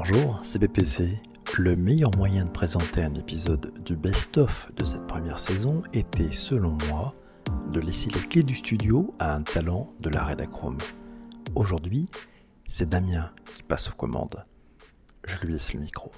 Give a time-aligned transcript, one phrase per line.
[0.00, 1.18] Bonjour, c'est BPC.
[1.58, 6.78] Le meilleur moyen de présenter un épisode du best-of de cette première saison était, selon
[6.88, 7.16] moi,
[7.72, 10.78] de laisser les clés du studio à un talent de la rédacrome.
[11.56, 12.08] Aujourd'hui,
[12.68, 14.44] c'est Damien qui passe aux commandes.
[15.24, 16.12] Je lui laisse le micro.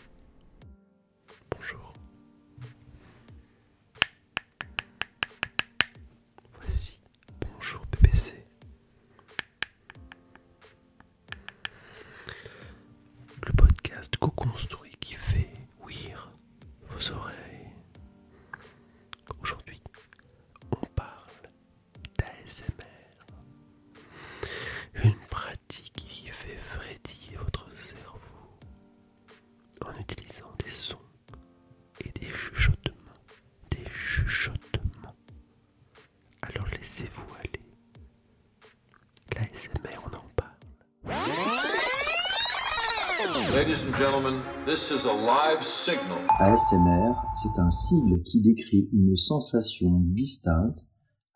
[46.39, 50.87] ASMR, c'est un sigle qui décrit une sensation distincte,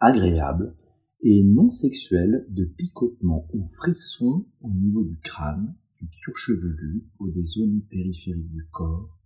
[0.01, 0.75] agréable
[1.21, 7.31] et non sexuelle de picotement ou frisson au niveau du crâne, du cuir chevelu ou
[7.31, 9.19] des zones périphériques du corps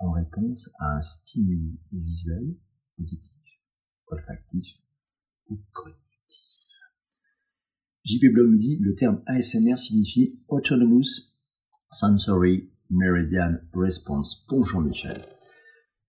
[0.00, 2.56] en réponse à un stimuli visuel,
[2.98, 3.60] auditif,
[4.06, 4.78] olfactif
[5.50, 6.00] ou cognitif.
[8.04, 11.35] JP nous dit le terme ASMR signifie Autonomous
[11.96, 14.44] Sensory Meridian Response.
[14.50, 15.16] Bonjour Michel.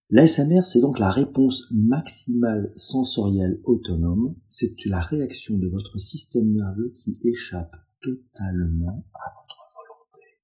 [0.10, 4.36] L'ASMR, c'est donc la réponse maximale sensorielle autonome.
[4.50, 10.42] C'est la réaction de votre système nerveux qui échappe totalement à votre volonté.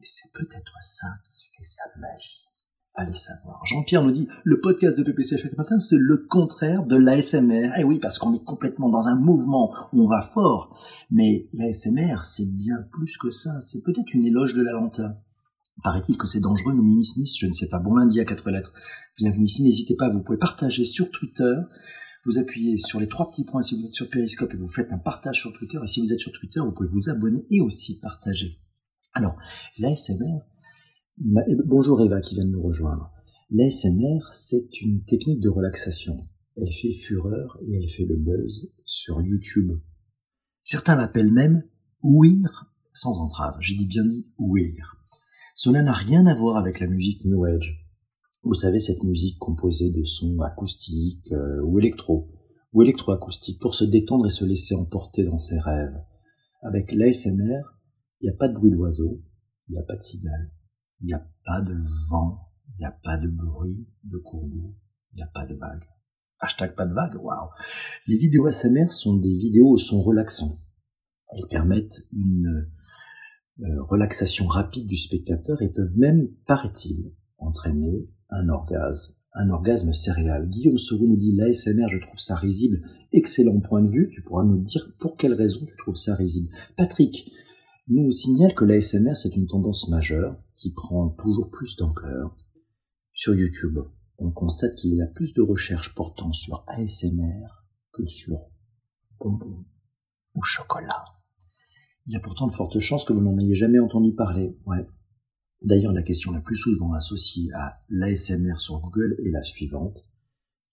[0.00, 2.48] Et c'est peut-être ça qui fait sa magie.
[2.96, 3.60] Allez savoir.
[3.64, 7.72] Jean-Pierre nous dit, le podcast de PPC chaque matin, c'est le contraire de l'ASMR.
[7.76, 10.78] Eh oui, parce qu'on est complètement dans un mouvement où on va fort.
[11.10, 13.60] Mais l'ASMR, c'est bien plus que ça.
[13.62, 15.16] C'est peut-être une éloge de la lenteur.
[15.82, 17.80] Paraît-il que c'est dangereux, nous Mimi Smith, je ne sais pas.
[17.80, 18.72] Bon lundi à quatre lettres.
[19.16, 21.54] Bienvenue ici, n'hésitez pas, vous pouvez partager sur Twitter.
[22.24, 24.92] Vous appuyez sur les trois petits points si vous êtes sur Periscope et vous faites
[24.92, 25.78] un partage sur Twitter.
[25.82, 28.60] Et si vous êtes sur Twitter, vous pouvez vous abonner et aussi partager.
[29.14, 29.36] Alors,
[29.78, 30.42] l'ASMR,
[31.18, 33.12] bonjour Eva qui vient de nous rejoindre.
[33.50, 36.26] L'ASMR, c'est une technique de relaxation.
[36.56, 39.72] Elle fait fureur et elle fait le buzz sur YouTube.
[40.62, 41.64] Certains l'appellent même
[42.02, 43.56] ouïr sans entrave.
[43.60, 44.96] J'ai bien dit ouïr.
[45.54, 47.86] Cela n'a rien à voir avec la musique New Age.
[48.42, 52.28] Vous savez, cette musique composée de sons acoustiques euh, ou électro,
[52.72, 55.96] ou électroacoustiques, pour se détendre et se laisser emporter dans ses rêves.
[56.62, 57.62] Avec l'ASMR,
[58.20, 59.22] il n'y a pas de bruit d'oiseau,
[59.68, 60.50] il n'y a pas de cigale,
[61.04, 61.74] il n'y a pas de
[62.08, 64.48] vent, il n'y a pas de bruit de cours
[65.12, 65.84] il n'y a pas de vague.
[66.40, 67.50] Hashtag pas de vague, waouh
[68.06, 70.58] Les vidéos ASMR sont des vidéos au son relaxant.
[71.30, 72.66] Elles permettent une
[73.60, 80.48] euh, relaxation rapide du spectateur et peuvent même, paraît-il, entraîner un orgasme, un orgasme céréal.
[80.48, 82.80] Guillaume Sorou nous dit l'ASMR, je trouve ça risible.
[83.12, 84.10] Excellent point de vue.
[84.12, 86.50] Tu pourras nous dire pour quelle raison tu trouves ça risible.
[86.76, 87.30] Patrick
[87.88, 92.36] nous signale que l'ASMR, c'est une tendance majeure qui prend toujours plus d'ampleur.
[93.12, 93.78] Sur YouTube,
[94.18, 97.46] on constate qu'il y a plus de recherches portant sur ASMR
[97.92, 98.38] que sur
[99.20, 99.64] bonbons
[100.34, 101.04] ou chocolat.
[102.06, 104.56] Il y a pourtant de fortes chances que vous n'en ayez jamais entendu parler.
[104.66, 104.86] Ouais.
[105.62, 110.02] D'ailleurs, la question la plus souvent associée à l'ASMR sur Google est la suivante.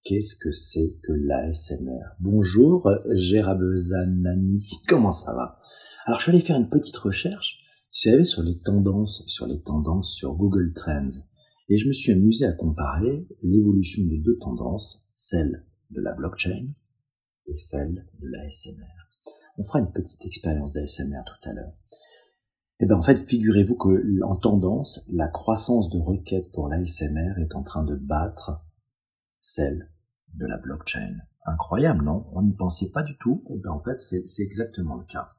[0.04, 4.82] Qu'est-ce que c'est que l'ASMR Bonjour, Gérabezanani.
[4.88, 5.60] Comment ça va?
[6.06, 7.60] Alors, je suis allé faire une petite recherche,
[7.92, 11.10] vous savez, sur les tendances, sur les tendances sur Google Trends.
[11.70, 16.74] Et je me suis amusé à comparer l'évolution de deux tendances, celle de la blockchain
[17.46, 19.12] et celle de l'ASMR.
[19.58, 21.74] On fera une petite expérience d'ASMR tout à l'heure.
[22.80, 27.54] Et bien en fait, figurez-vous que en tendance, la croissance de requêtes pour l'ASMR est
[27.54, 28.66] en train de battre
[29.40, 29.92] celle
[30.34, 31.18] de la blockchain.
[31.46, 32.28] Incroyable, non?
[32.34, 33.44] On n'y pensait pas du tout.
[33.50, 35.32] Et bien en fait, c'est exactement le cas.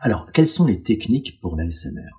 [0.00, 2.10] Alors, quelles sont les techniques pour l'ASMR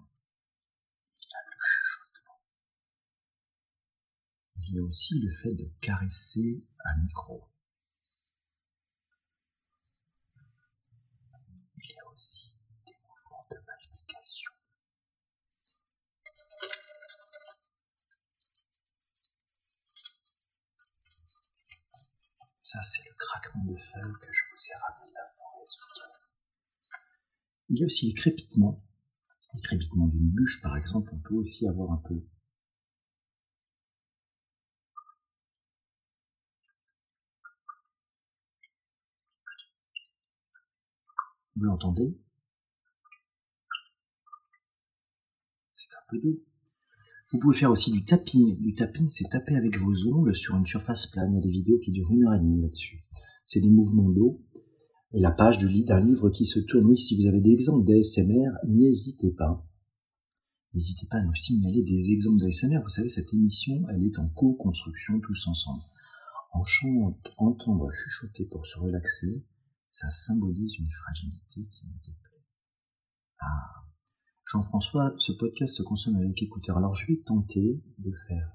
[4.68, 7.48] Il y a aussi le fait de caresser un micro.
[11.78, 14.52] Il y a aussi des mouvements de mastication.
[22.60, 25.45] Ça, c'est le craquement de feuilles que je vous ai ramené de la week-end.
[27.70, 28.84] Il y a aussi les crépitements.
[29.54, 32.22] Les crépitements d'une bûche, par exemple, on peut aussi avoir un peu.
[41.56, 42.20] Vous l'entendez?
[46.08, 46.40] Peu d'eau.
[47.32, 48.62] Vous pouvez faire aussi du tapping.
[48.62, 51.32] Du tapping, c'est taper avec vos ongles sur une surface plane.
[51.32, 53.04] Il y a des vidéos qui durent une heure et demie là-dessus.
[53.44, 54.46] C'est des mouvements d'eau.
[55.16, 56.88] Et la page du lit d'un livre qui se tourne.
[56.88, 59.66] Oui, si vous avez des exemples d'ASMR, n'hésitez pas.
[60.74, 62.82] N'hésitez pas à nous signaler des exemples d'ASMR.
[62.84, 65.82] Vous savez, cette émission, elle est en co-construction tous ensemble.
[66.52, 66.64] En
[67.38, 69.46] entendre chuchoter pour se relaxer,
[69.90, 72.44] ça symbolise une fragilité qui me déplaît.
[73.40, 73.86] Ah,
[74.52, 76.78] Jean-François, ce podcast se consomme avec écouteurs.
[76.78, 78.52] Alors je vais tenter de faire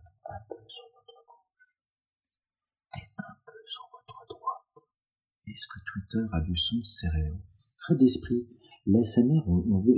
[5.50, 7.35] Est-ce que Twitter a du son stéréo
[7.76, 8.47] Frais d'esprit,
[8.87, 9.43] l'ASMR,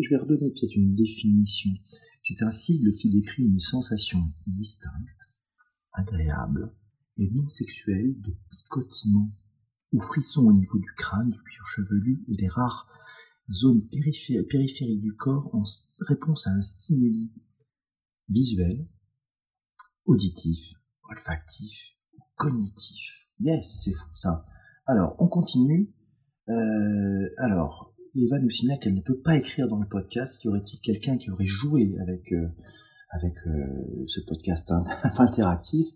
[0.01, 1.71] je vais redonner peut-être une définition.
[2.23, 5.31] C'est un sigle qui décrit une sensation distincte,
[5.93, 6.75] agréable
[7.19, 9.31] et non sexuelle de picotement
[9.93, 12.89] ou frisson au niveau du crâne, du cuir chevelu et des rares
[13.51, 13.87] zone
[14.49, 15.65] périphérique du corps en
[16.09, 17.31] réponse à un stimuli
[18.31, 18.89] visuel,
[20.07, 20.75] auditif,
[21.11, 21.99] olfactif,
[22.37, 23.29] cognitif.
[23.41, 24.47] Yes, c'est fou ça.
[24.87, 25.93] Alors, on continue.
[26.49, 30.43] Euh, alors, Eva nous signale qu'elle ne peut pas écrire dans le podcast.
[30.43, 32.49] Y aurait-il quelqu'un qui aurait joué avec, euh,
[33.11, 34.73] avec euh, ce podcast
[35.19, 35.87] interactif?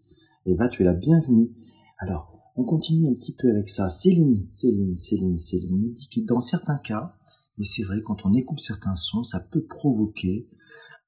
[0.44, 1.50] Eva, tu es la bienvenue.
[1.98, 3.90] Alors, on continue un petit peu avec ça.
[3.90, 7.12] Céline, Céline, Céline, Céline nous dit que dans certains cas,
[7.58, 10.48] et c'est vrai, quand on écoute certains sons, ça peut provoquer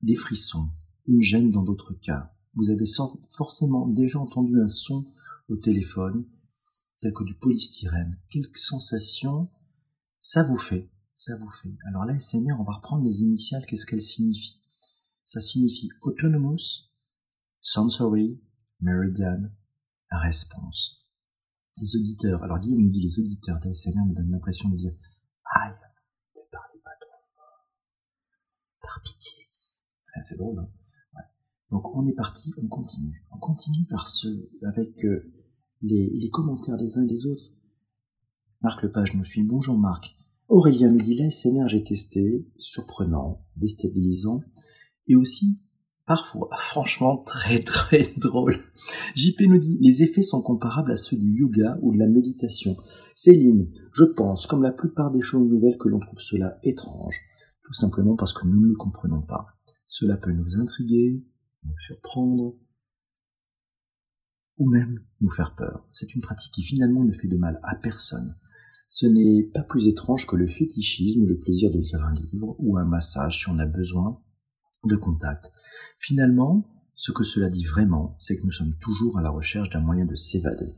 [0.03, 0.69] des frissons,
[1.07, 2.33] une gêne dans d'autres cas.
[2.55, 2.87] Vous avez
[3.37, 5.07] forcément déjà entendu un son
[5.49, 6.25] au téléphone,
[7.01, 8.19] tel que du polystyrène.
[8.31, 9.51] Quelques sensations,
[10.21, 11.77] ça vous fait, ça vous fait.
[11.87, 14.61] Alors là, SMR, on va reprendre les initiales, qu'est-ce qu'elles signifient?
[15.27, 16.91] Ça signifie autonomous,
[17.61, 18.41] sensory,
[18.81, 19.51] meridian,
[20.11, 21.07] response.
[21.77, 24.95] Les auditeurs, alors Guillaume nous dit les auditeurs d'ASMR me donnent l'impression de dire
[25.55, 25.75] aïe,
[29.03, 29.45] pitié.
[30.23, 30.69] c'est drôle, hein
[31.71, 33.25] Donc on est parti, on continue.
[33.31, 34.29] On continue par ce,
[34.67, 35.33] avec euh,
[35.83, 37.53] les, commentaires des uns et des autres.
[38.63, 39.45] Marc Lepage nous suit.
[39.45, 40.17] Bonjour Marc.
[40.49, 44.43] Aurélien nous dit l'ASMR j'ai testé, surprenant, déstabilisant,
[45.07, 45.61] et aussi
[46.07, 48.55] parfois franchement très très drôle.
[49.15, 52.77] JP nous dit les effets sont comparables à ceux du yoga ou de la méditation.
[53.15, 57.17] Céline, je pense, comme la plupart des choses nouvelles, que l'on trouve cela étrange
[57.69, 59.47] tout simplement parce que nous ne le comprenons pas.
[59.87, 61.23] Cela peut nous intriguer,
[61.65, 62.57] nous surprendre,
[64.59, 65.87] ou même nous faire peur.
[65.91, 68.37] C'est une pratique qui finalement ne fait de mal à personne.
[68.89, 72.57] Ce n'est pas plus étrange que le fétichisme ou le plaisir de lire un livre
[72.59, 74.21] ou un massage si on a besoin
[74.85, 75.51] de contact.
[75.99, 79.81] Finalement, ce que cela dit vraiment, c'est que nous sommes toujours à la recherche d'un
[79.81, 80.75] moyen de s'évader.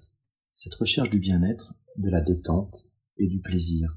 [0.53, 3.97] Cette recherche du bien-être, de la détente et du plaisir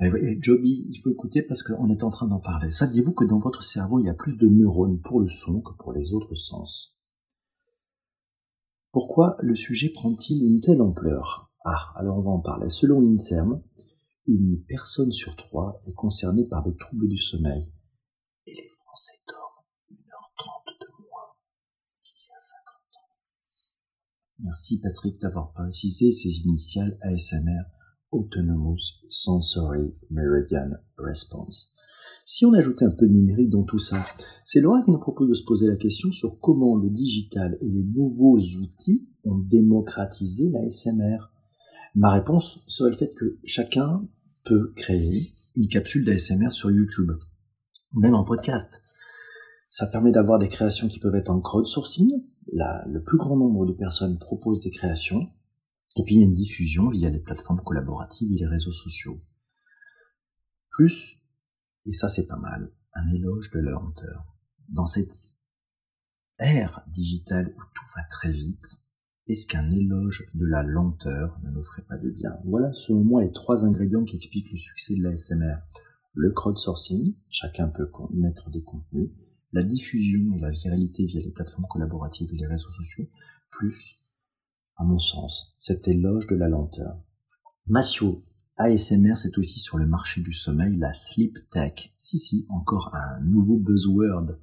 [0.00, 2.72] eh Joby, il faut écouter parce qu'on est en train d'en parler.
[2.72, 5.72] Saviez-vous que dans votre cerveau, il y a plus de neurones pour le son que
[5.74, 6.98] pour les autres sens?
[8.94, 11.50] Pourquoi le sujet prend-il une telle ampleur?
[11.64, 12.68] Ah, alors on va en parler.
[12.68, 13.60] Selon l'INSERM,
[14.28, 17.66] une personne sur trois est concernée par des troubles du sommeil.
[18.46, 21.34] Et les Français dorment 1h30 de moins
[22.04, 23.10] qu'il y a 50 ans.
[24.44, 27.64] Merci Patrick d'avoir précisé ces initiales ASMR
[28.12, 31.73] Autonomous Sensory Meridian Response.
[32.26, 34.02] Si on ajoutait un peu de numérique dans tout ça,
[34.44, 37.68] c'est Laura qui nous propose de se poser la question sur comment le digital et
[37.68, 41.30] les nouveaux outils ont démocratisé la SMR.
[41.94, 44.08] Ma réponse serait le fait que chacun
[44.44, 47.12] peut créer une capsule d'ASMR sur YouTube,
[47.92, 48.80] même en podcast.
[49.68, 52.10] Ça permet d'avoir des créations qui peuvent être en crowdsourcing.
[52.52, 55.28] Là, le plus grand nombre de personnes proposent des créations
[55.96, 59.20] et puis il y a une diffusion via les plateformes collaboratives et les réseaux sociaux.
[60.70, 61.20] Plus,
[61.86, 64.24] et ça c'est pas mal, un éloge de la lenteur.
[64.68, 65.14] Dans cette
[66.38, 68.84] ère digitale où tout va très vite,
[69.26, 72.38] est-ce qu'un éloge de la lenteur ne nous ferait pas de bien?
[72.44, 75.56] Voilà selon moi les trois ingrédients qui expliquent le succès de l'ASMR.
[76.12, 79.10] Le crowdsourcing, chacun peut mettre des contenus,
[79.52, 83.08] la diffusion et la viralité via les plateformes collaboratives et les réseaux sociaux,
[83.50, 84.00] plus
[84.76, 86.98] à mon sens, cet éloge de la lenteur.
[87.66, 88.24] Massio,
[88.56, 91.92] ASMR, c'est aussi sur le marché du sommeil, la sleep tech.
[91.98, 94.38] Si, si, encore un nouveau buzzword.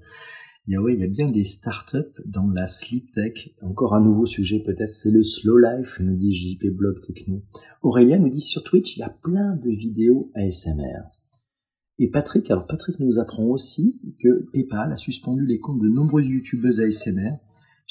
[0.68, 3.50] Il ouais, il y a bien des startups dans la sleep tech.
[3.62, 7.42] Encore un nouveau sujet peut-être, c'est le slow life, nous dit JP Blog Techno.
[7.82, 11.10] Aurélien nous dit sur Twitch, il y a plein de vidéos ASMR.
[11.98, 16.28] Et Patrick, alors Patrick nous apprend aussi que PayPal a suspendu les comptes de nombreuses
[16.28, 17.38] youtubeuses ASMR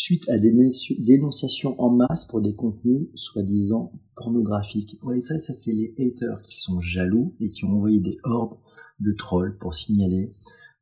[0.00, 0.54] suite à des
[0.98, 4.98] dénonciations en masse pour des contenus soi-disant pornographiques.
[5.02, 8.58] Ouais, ça, ça c'est les haters qui sont jaloux et qui ont envoyé des hordes
[9.00, 10.34] de trolls pour signaler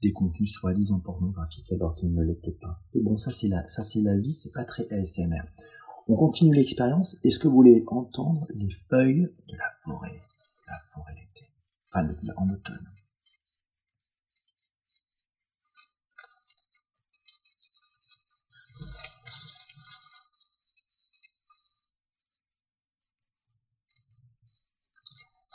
[0.03, 2.81] des contenus soi-disant pornographiques alors qu'ils ne l'étaient pas.
[2.95, 5.43] Et bon, ça c'est la, ça c'est la vie, c'est pas très ASMR.
[6.07, 7.19] On continue l'expérience.
[7.25, 10.17] Est-ce que vous voulez entendre les feuilles de la forêt,
[10.69, 11.45] la forêt l'été,
[11.93, 12.87] enfin en automne?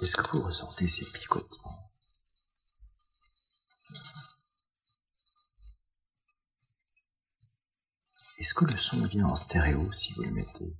[0.04, 1.90] Est-ce que vous ressentez ces picotements?
[8.38, 10.76] Est-ce que le son vient en stéréo si vous le mettez?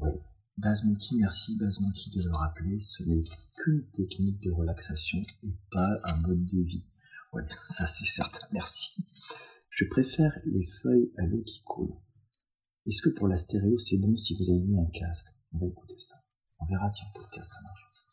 [0.00, 0.10] Oui.
[0.56, 3.22] Base merci Base de le rappeler, ce n'est
[3.56, 6.84] qu'une technique de relaxation et pas un mode de vie.
[7.32, 9.06] Oui, ça c'est certain, merci.
[9.70, 11.92] Je préfère les feuilles à l'eau qui coule.
[12.84, 15.28] Est-ce que pour la stéréo c'est bon si vous avez mis un casque?
[15.52, 16.16] On va écouter ça.
[16.58, 18.07] On verra si en podcast ça marche aussi.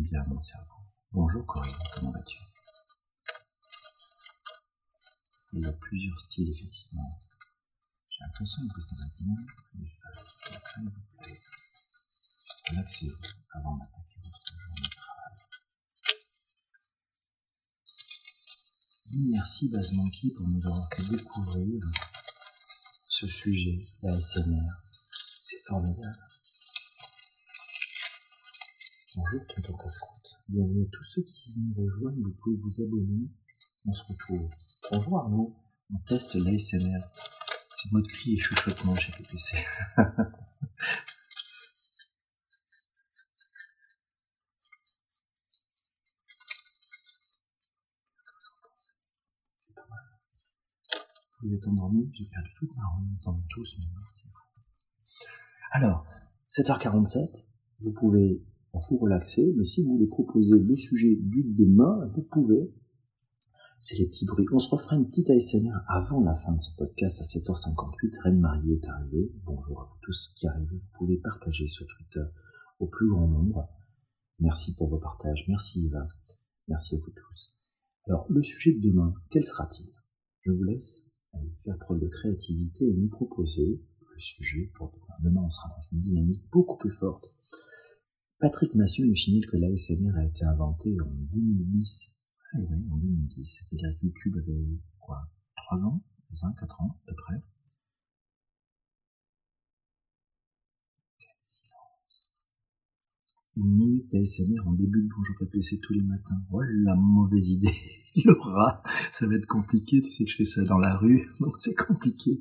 [0.00, 0.74] Bien mon cerveau.
[1.12, 2.38] Bonjour Corinne, comment vas-tu?
[5.52, 7.08] Il y a plusieurs styles effectivement.
[8.08, 9.34] J'ai l'impression que ça va bien.
[9.78, 11.50] Les feuilles, les feuilles vous plaisent.
[12.70, 13.22] Relaxez-vous
[13.52, 15.36] avant d'attaquer votre journée de travail.
[19.30, 19.94] Merci Baz
[20.36, 21.84] pour nous avoir fait découvrir
[23.08, 24.82] ce sujet, la SMR.
[25.40, 26.33] C'est formidable.
[29.16, 30.42] Bonjour Tonton Casse-Croûte.
[30.48, 32.20] Bienvenue à tous ceux qui nous rejoignent.
[32.20, 33.30] Vous pouvez vous abonner.
[33.86, 34.50] On se retrouve.
[34.90, 35.54] Bonjour Arnaud.
[35.92, 36.98] On teste l'ASMR.
[37.76, 39.58] C'est mode cri et chuchotement chez PPC.
[51.42, 54.48] Vous êtes endormis, j'ai perdu toute ma ronde, on tous maintenant, c'est fou.
[55.72, 56.06] Alors,
[56.48, 57.46] 7h47,
[57.80, 58.42] vous pouvez
[58.90, 62.72] vous relaxer, mais si vous voulez proposer le sujet du demain, vous pouvez.
[63.80, 64.46] C'est les petits bruits.
[64.52, 68.18] On se refera une petite ASMR avant la fin de ce podcast à 7h58.
[68.22, 69.30] Reine Marie est arrivée.
[69.44, 70.76] Bonjour à vous tous qui arrivez.
[70.76, 72.24] Vous pouvez partager sur Twitter
[72.78, 73.68] au plus grand nombre.
[74.38, 75.44] Merci pour vos partages.
[75.48, 76.08] Merci Eva.
[76.66, 77.54] Merci à vous tous.
[78.06, 79.92] Alors, le sujet de demain, quel sera-t-il?
[80.40, 81.10] Je vous laisse
[81.62, 85.04] faire preuve de créativité et nous proposer le sujet pour demain.
[85.22, 87.34] Demain, on sera dans une dynamique beaucoup plus forte
[88.40, 92.14] Patrick Massieu nous signale que l'ASMR a été inventé en 2010.
[92.52, 93.58] Ah oui, en 2010.
[93.60, 96.02] C'est-à-dire que YouTube avait, quoi, 3 ans
[96.34, 97.42] 5, 4 ans, à peu près.
[101.42, 102.32] Silence.
[103.56, 106.42] Une minute d'ASMR en début de Bonjour PPC tous les matins.
[106.50, 107.74] Oh la mauvaise idée.
[108.24, 110.02] Laura, ça va être compliqué.
[110.02, 112.40] Tu sais que je fais ça dans la rue, donc c'est compliqué.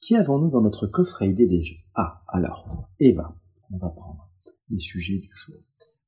[0.00, 1.74] Qui avons-nous dans notre coffre à idées déjà?
[1.94, 3.34] Ah, alors, Eva,
[3.70, 4.29] on va prendre
[4.70, 5.62] les sujets du jour.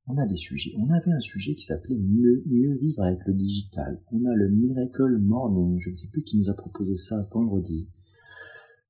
[0.07, 0.73] On a des sujets.
[0.77, 2.43] On avait un sujet qui s'appelait mieux,
[2.81, 4.01] vivre avec le digital.
[4.11, 5.79] On a le Miracle Morning.
[5.79, 7.89] Je ne sais plus qui nous a proposé ça vendredi.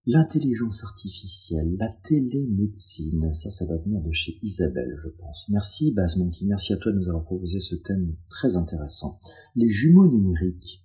[0.05, 3.33] L'intelligence artificielle, la télémédecine.
[3.35, 5.47] Ça, ça va venir de chez Isabelle, je pense.
[5.49, 6.45] Merci, Baz Monkey.
[6.45, 9.19] Merci à toi de nous avoir proposé ce thème très intéressant.
[9.55, 10.82] Les jumeaux numériques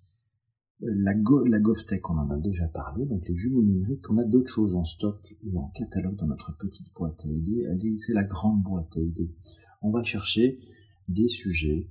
[0.80, 4.50] la, Go, GovTech, on en a déjà parlé, donc les jumeaux numériques, on a d'autres
[4.50, 7.66] choses en stock et en catalogue dans notre petite boîte à idées.
[7.98, 9.34] C'est la grande boîte à idées.
[9.82, 10.60] On va chercher
[11.08, 11.90] des sujets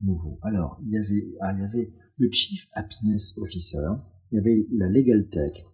[0.00, 0.38] nouveaux.
[0.42, 3.88] Alors, il y avait, ah, il y avait le Chief Happiness Officer,
[4.30, 5.64] il y avait la Legal Tech,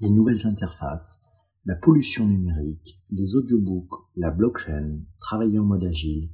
[0.00, 1.20] les nouvelles interfaces,
[1.64, 6.30] la pollution numérique, les audiobooks, la blockchain, travailler en mode agile,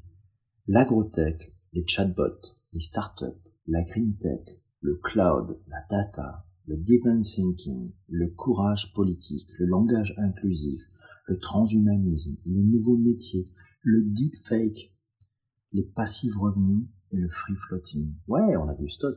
[0.67, 7.91] l'agrotech, les chatbots, les startups, la green tech, le cloud, la data, le divine thinking,
[8.07, 10.83] le courage politique, le langage inclusif,
[11.27, 13.47] le transhumanisme, les nouveaux métiers,
[13.81, 14.95] le deepfake,
[15.73, 18.13] les passives revenus et le free floating.
[18.29, 19.17] Ouais, on a du stock.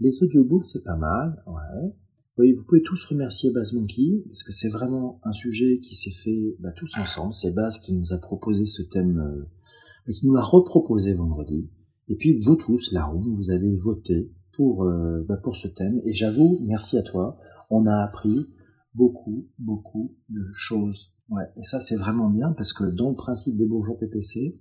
[0.00, 1.96] Les audiobooks, c'est pas mal, ouais.
[2.36, 6.10] Oui, vous pouvez tous remercier Baz Monkey, parce que c'est vraiment un sujet qui s'est
[6.10, 7.32] fait bah, tous ensemble.
[7.32, 11.70] C'est Baz qui nous a proposé ce thème, euh, qui nous l'a reproposé vendredi.
[12.08, 16.00] Et puis vous tous, la room, vous avez voté pour, euh, bah pour ce thème.
[16.04, 17.36] Et j'avoue, merci à toi,
[17.70, 18.54] on a appris
[18.94, 21.12] beaucoup, beaucoup de choses.
[21.28, 24.58] Ouais, et ça c'est vraiment bien parce que dans le principe des Bourgeois PPC,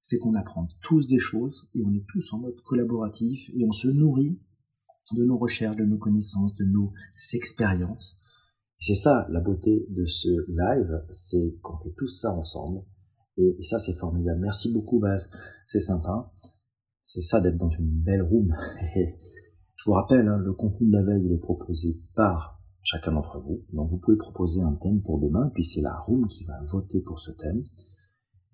[0.00, 3.72] c'est qu'on apprend tous des choses et on est tous en mode collaboratif et on
[3.72, 4.38] se nourrit
[5.12, 6.92] de nos recherches, de nos connaissances, de nos
[7.32, 8.20] expériences.
[8.78, 12.84] C'est ça la beauté de ce live, c'est qu'on fait tout ça ensemble.
[13.36, 14.40] Et, ça, c'est formidable.
[14.40, 15.30] Merci beaucoup, Baz.
[15.66, 16.32] C'est sympa.
[17.02, 18.54] C'est ça d'être dans une belle room.
[19.76, 23.38] je vous rappelle, hein, le contenu de la veille, il est proposé par chacun d'entre
[23.38, 23.64] vous.
[23.72, 27.00] Donc, vous pouvez proposer un thème pour demain, puis c'est la room qui va voter
[27.00, 27.64] pour ce thème.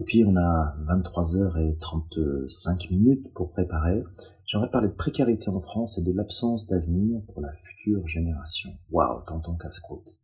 [0.00, 4.02] Et puis on a 23h35 minutes pour préparer.
[4.46, 8.70] J'aimerais parler de précarité en France et de l'absence d'avenir pour la future génération.
[8.90, 10.18] Waouh, tonton casse-croûte.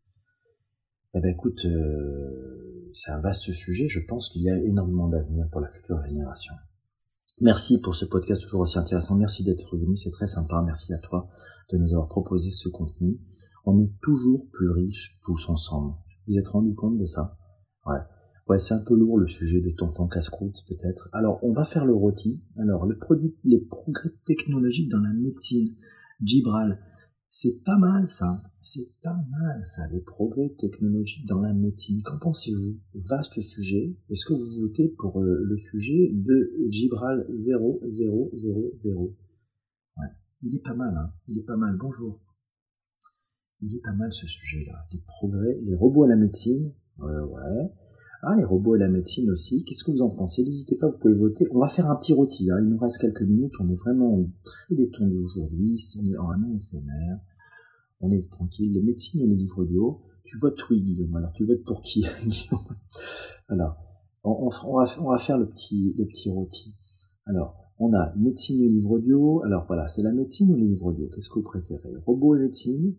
[1.12, 3.86] Eh ben écoute, euh, c'est un vaste sujet.
[3.86, 6.54] Je pense qu'il y a énormément d'avenir pour la future génération.
[7.42, 9.14] Merci pour ce podcast toujours aussi intéressant.
[9.14, 10.62] Merci d'être venu, c'est très sympa.
[10.64, 11.28] Merci à toi
[11.70, 13.20] de nous avoir proposé ce contenu.
[13.66, 15.94] On est toujours plus riches tous ensemble.
[16.26, 17.36] Vous êtes rendu compte de ça?
[17.84, 17.98] Ouais.
[18.48, 21.10] Ouais, c'est un peu lourd le sujet de tonton casse-croûte peut-être.
[21.12, 22.42] Alors, on va faire le rôti.
[22.56, 25.74] Alors, le produit, les progrès technologiques dans la médecine.
[26.22, 26.78] Gibral,
[27.28, 28.40] c'est pas mal ça.
[28.68, 32.02] C'est pas mal ça, les progrès technologiques dans la médecine.
[32.02, 32.80] Qu'en pensez-vous?
[32.94, 33.96] Vaste sujet.
[34.10, 37.78] Est-ce que vous votez pour euh, le sujet de Gibral 0000
[39.96, 40.06] Ouais,
[40.42, 41.12] il est pas mal, hein.
[41.28, 41.76] Il est pas mal.
[41.78, 42.20] Bonjour.
[43.62, 44.88] Il est pas mal ce sujet-là.
[44.92, 46.74] Les progrès, les robots à la médecine.
[46.98, 47.70] Ouais, ouais.
[48.22, 49.62] Ah, les robots et la médecine aussi.
[49.62, 50.42] Qu'est-ce que vous en pensez?
[50.42, 51.46] N'hésitez pas, vous pouvez voter.
[51.52, 52.50] On va faire un petit rôti.
[52.50, 52.58] Hein.
[52.62, 53.52] Il nous reste quelques minutes.
[53.60, 55.80] On est vraiment très détendu aujourd'hui.
[56.00, 57.20] On est en ASMR.
[58.00, 58.72] On est tranquille.
[58.72, 60.02] Les médecines ou les livres audio?
[60.24, 61.14] Tu votes oui, Guillaume.
[61.16, 62.76] Alors, tu votes pour qui, Guillaume?
[63.48, 63.76] Alors,
[64.24, 66.74] on, va, faire le petit, le petit rôti.
[67.26, 69.42] Alors, on a médecine ou livre audio.
[69.44, 71.94] Alors, voilà, c'est la médecine ou les livres audio Qu'est-ce que vous préférez?
[72.04, 72.96] Robots et médecine?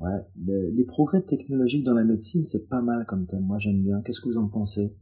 [0.00, 3.44] Ouais, les progrès technologiques dans la médecine, c'est pas mal comme thème.
[3.44, 4.00] Moi, j'aime bien.
[4.02, 4.96] Qu'est-ce que vous en pensez?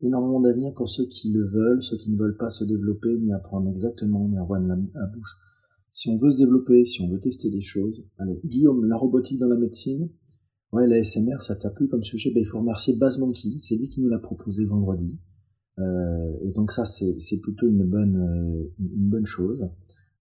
[0.00, 3.32] Énormément d'avenir pour ceux qui le veulent, ceux qui ne veulent pas se développer ni
[3.32, 5.36] apprendre exactement Merwan la, bouche.
[5.98, 9.36] Si on veut se développer, si on veut tester des choses, allez, Guillaume, la robotique
[9.36, 10.08] dans la médecine.
[10.70, 12.30] Ouais, la SMR, ça t'a plu comme sujet?
[12.30, 15.18] Ben, il faut remercier Baz Monkey, c'est lui qui nous l'a proposé vendredi.
[15.80, 19.68] Euh, et donc ça, c'est plutôt une bonne, euh, une bonne chose,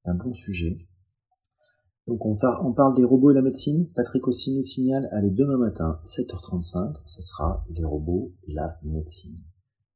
[0.04, 0.80] un bon sujet.
[2.08, 3.88] Donc on, parle des robots et la médecine.
[3.96, 9.38] Patrick aussi nous signale, allez, demain matin, 7h35, ça sera les robots et la médecine.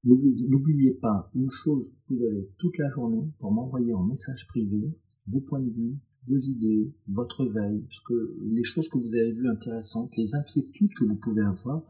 [0.04, 4.94] N'oubliez pas une chose, vous avez toute la journée pour m'envoyer en message privé
[5.32, 9.50] vos points de vue, vos idées, votre veille, que, les choses que vous avez vues
[9.50, 11.84] intéressantes, les inquiétudes que vous pouvez avoir,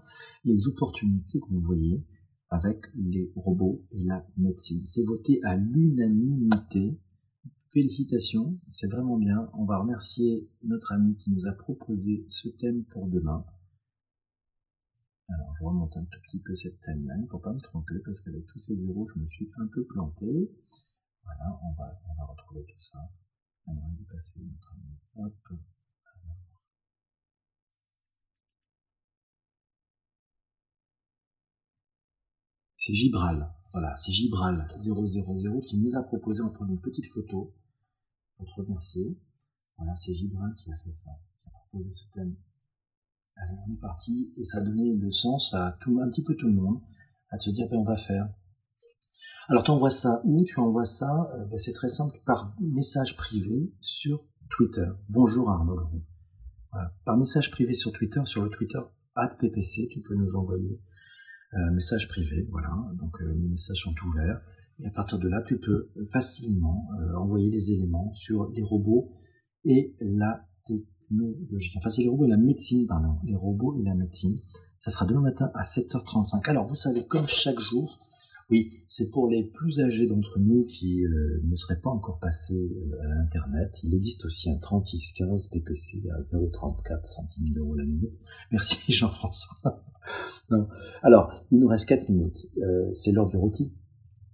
[0.46, 2.04] les opportunités que vous voyez
[2.50, 4.86] avec les robots et la médecine.
[4.86, 7.00] C'est voté à l'unanimité
[7.74, 9.50] Félicitations, c'est vraiment bien.
[9.54, 13.46] On va remercier notre ami qui nous a proposé ce thème pour demain.
[15.30, 18.46] Alors je remonte un tout petit peu cette timeline pour pas me tromper parce qu'avec
[18.48, 20.52] tous ces zéros je me suis un peu planté.
[21.24, 23.00] Voilà, on va, on va retrouver tout ça.
[32.84, 33.54] C'est Gibral.
[33.72, 37.54] Voilà, c'est Gibral 000 qui nous a proposé en prenant une petite photo
[38.36, 39.18] pour te remercier.
[39.78, 42.36] Voilà, c'est Gibral qui a fait ça, qui a proposé ce thème.
[43.36, 46.36] Allez, on est parti et ça a donné le sens à tout, un petit peu
[46.36, 46.82] tout le monde,
[47.30, 48.28] à te dire, ben, on va faire.
[49.52, 50.38] Alors, tu envoies ça où?
[50.46, 54.88] Tu envoies ça, euh, ben, c'est très simple, par message privé sur Twitter.
[55.10, 55.78] Bonjour Arnaud
[56.72, 56.94] Voilà.
[57.04, 58.80] Par message privé sur Twitter, sur le Twitter
[59.14, 60.80] ppc, tu peux nous envoyer
[61.52, 62.70] un message privé, voilà.
[62.94, 64.40] Donc, euh, les messages sont ouverts.
[64.80, 69.18] Et à partir de là, tu peux facilement euh, envoyer les éléments sur les robots
[69.66, 71.74] et la technologie.
[71.76, 73.20] Enfin, c'est les robots et la médecine, pardon.
[73.26, 74.40] Les robots et la médecine.
[74.80, 76.50] Ça sera demain matin à 7h35.
[76.50, 78.00] Alors, vous savez, comme chaque jour,
[78.52, 82.72] oui, c'est pour les plus âgés d'entre nous qui euh, ne seraient pas encore passés
[82.76, 83.80] euh, à l'Internet.
[83.84, 88.20] Il existe aussi un 3615 PPC à 0,34 centimes d'euros la minute.
[88.52, 89.84] Merci Jean-François.
[91.02, 92.48] Alors, il nous reste 4 minutes.
[92.94, 93.74] c'est l'heure du rôti.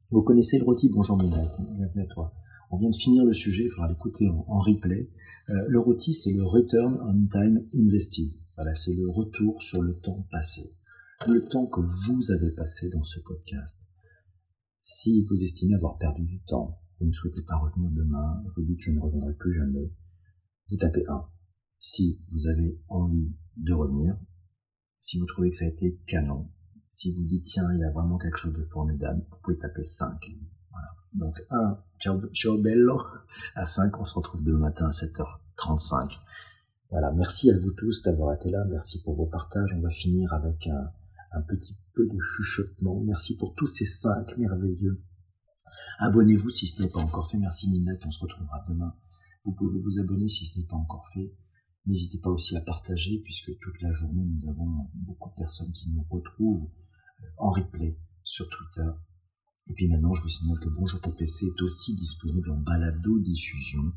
[0.10, 2.34] Vous connaissez le rôti, bonjour Mireille, bienvenue à toi.
[2.72, 5.10] On vient de finir le sujet, il faudra l'écouter en, replay.
[5.50, 8.32] Euh, le rôti, c'est le Return on Time Invested.
[8.56, 10.74] Voilà, c'est le retour sur le temps passé.
[11.28, 13.88] Le temps que vous avez passé dans ce podcast.
[14.90, 18.80] Si vous estimez avoir perdu du temps, vous ne souhaitez pas revenir demain, vous dites
[18.80, 19.92] je ne reviendrai plus jamais,
[20.70, 21.26] vous tapez 1.
[21.78, 24.18] Si vous avez envie de revenir,
[25.02, 26.50] si vous trouvez que ça a été canon,
[26.88, 29.84] si vous dites, tiens, il y a vraiment quelque chose de formidable, vous pouvez taper
[29.84, 30.26] 5.
[30.72, 30.88] Voilà.
[31.12, 33.02] Donc 1, ciao, ciao bello.
[33.56, 36.18] À 5, on se retrouve demain matin à 7h35.
[36.92, 39.74] Voilà, merci à vous tous d'avoir été là, merci pour vos partages.
[39.76, 40.94] On va finir avec un,
[41.34, 43.02] un petit de chuchotement.
[43.02, 45.02] Merci pour tous ces 5 merveilleux
[46.00, 47.38] Abonnez-vous si ce n'est pas encore fait.
[47.38, 48.94] Merci Minette, on se retrouvera demain.
[49.46, 51.34] Vous pouvez vous abonner si ce n'est pas encore fait.
[51.86, 55.90] N'hésitez pas aussi à partager puisque toute la journée nous avons beaucoup de personnes qui
[55.90, 56.70] nous retrouvent
[57.24, 58.90] euh, en replay sur Twitter.
[59.70, 63.92] Et puis maintenant, je vous signale que Bonjour PC est aussi disponible en balado diffusion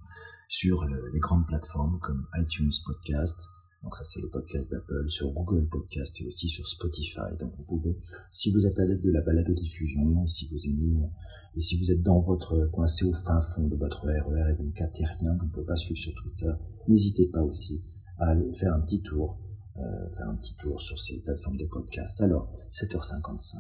[0.49, 3.41] sur les grandes plateformes comme iTunes Podcast,
[3.83, 7.35] donc ça c'est le podcast d'Apple, sur Google Podcast et aussi sur Spotify.
[7.39, 7.97] Donc vous pouvez,
[8.31, 11.91] si vous êtes adepte de la balado-diffusion et si vous aimez, euh, et si vous
[11.91, 15.35] êtes dans votre coincé au fin fond de votre RER et vous ne captez rien,
[15.39, 16.53] vous ne pouvez pas suivre sur Twitter,
[16.89, 17.83] n'hésitez pas aussi
[18.19, 19.39] à aller faire un petit tour,
[19.79, 22.21] euh, faire un petit tour sur ces plateformes de podcast.
[22.21, 23.57] Alors, 7h55.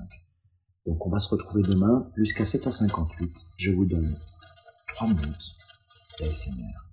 [0.86, 3.54] Donc on va se retrouver demain jusqu'à 7h58.
[3.58, 4.14] Je vous donne
[4.94, 5.50] 3 minutes
[6.18, 6.90] d'ASMR.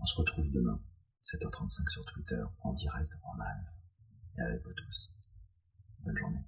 [0.00, 0.80] On se retrouve demain.
[1.24, 3.66] 7h35 sur Twitter, en direct, en live,
[4.36, 5.16] et avec vous tous.
[6.00, 6.44] Bonne journée.